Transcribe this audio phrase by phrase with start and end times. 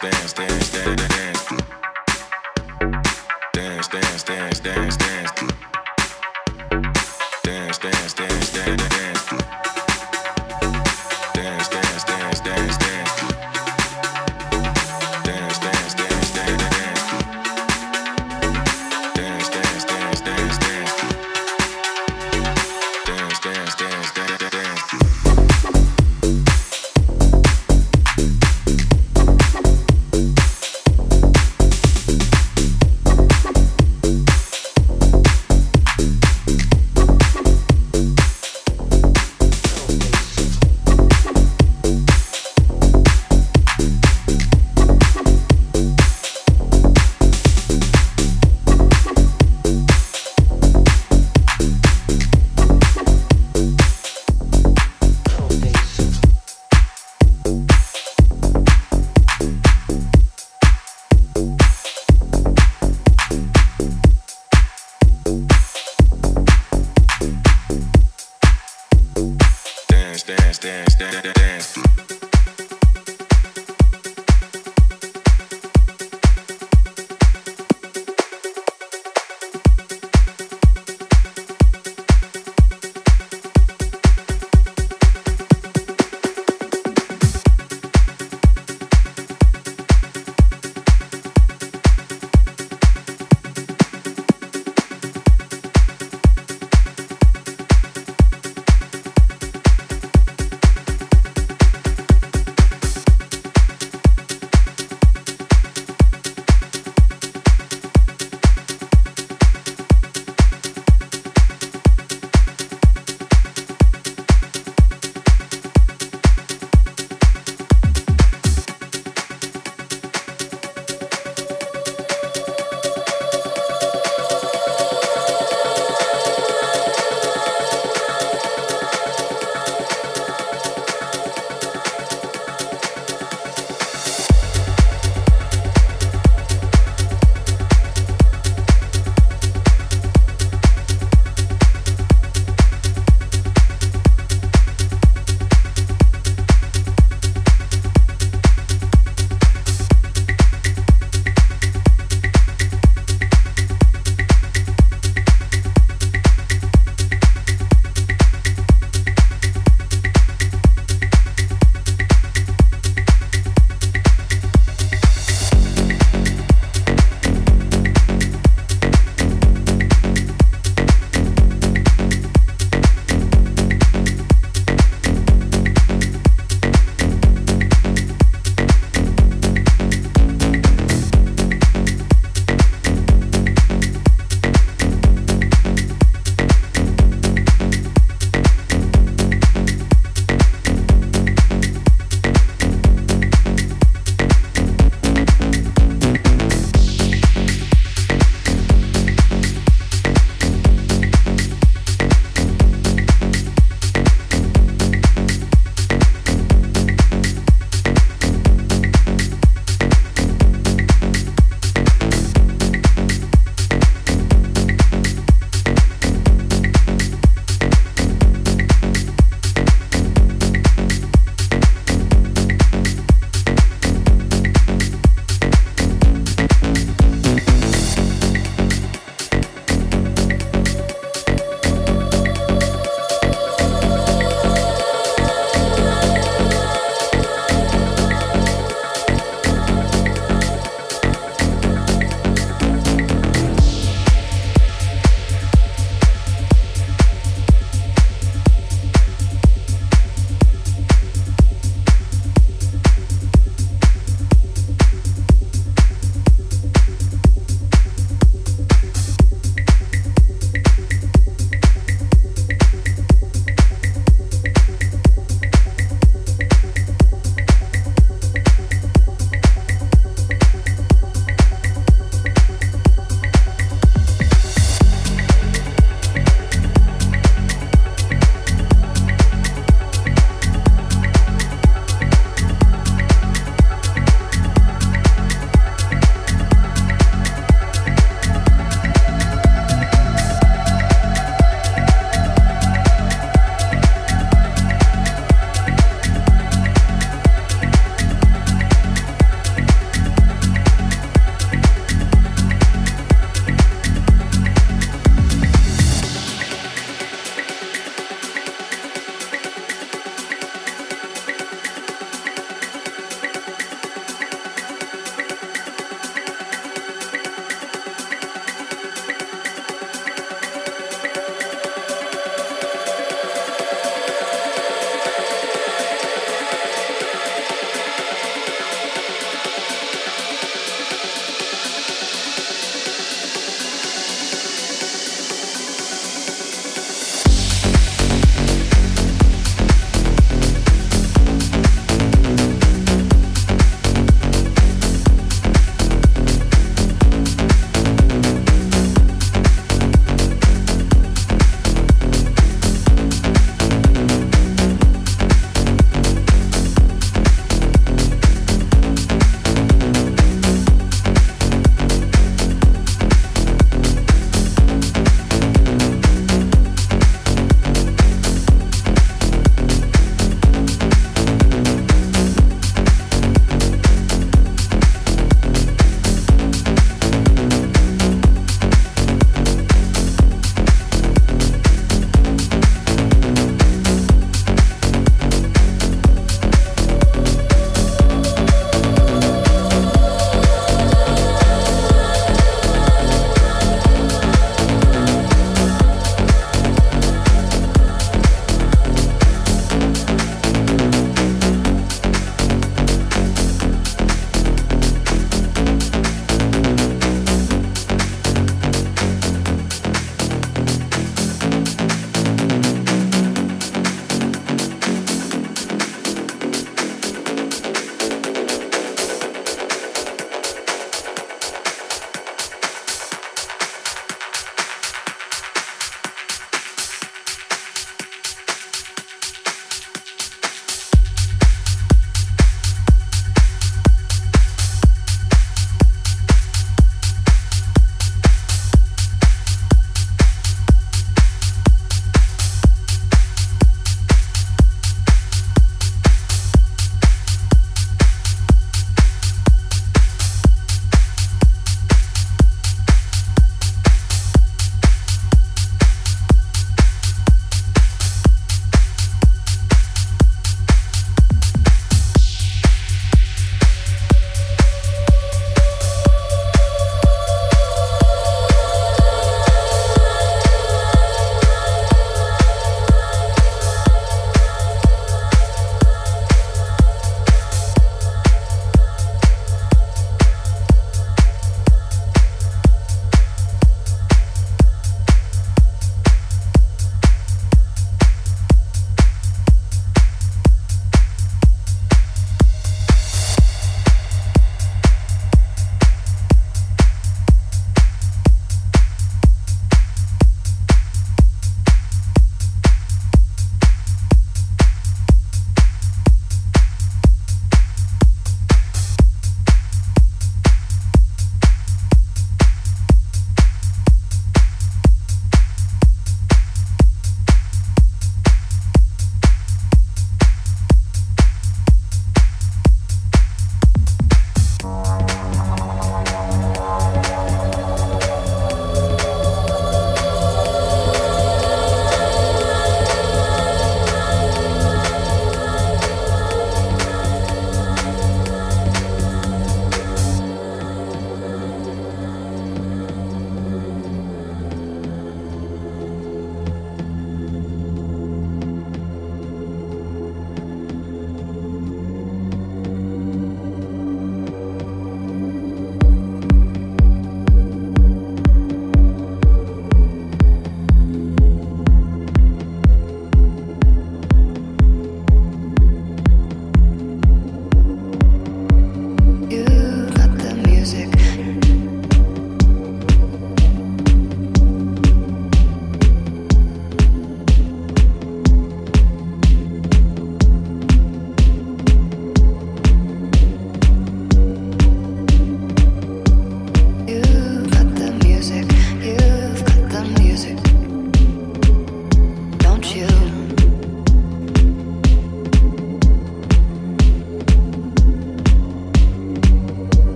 [0.00, 0.59] Dance, dance,